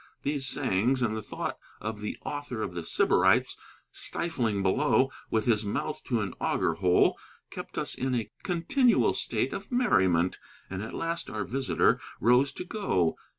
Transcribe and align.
These 0.23 0.47
sayings 0.47 1.03
and 1.03 1.15
the 1.15 1.21
thought 1.21 1.59
of 1.79 2.01
the 2.01 2.17
author 2.25 2.63
of 2.63 2.73
The 2.73 2.83
Sybarites 2.83 3.55
stifling 3.91 4.63
below 4.63 5.11
with 5.29 5.45
his 5.45 5.63
mouth 5.63 6.03
to 6.05 6.21
an 6.21 6.33
auger 6.39 6.73
hole 6.73 7.19
kept 7.51 7.77
us 7.77 7.93
in 7.93 8.15
a 8.15 8.31
continual 8.41 9.13
state 9.13 9.53
of 9.53 9.71
merriment. 9.71 10.39
And 10.71 10.81
at 10.81 10.95
last 10.95 11.29
our 11.29 11.43
visitor 11.43 11.99
rose 12.19 12.51
to 12.53 12.65
go. 12.65 13.15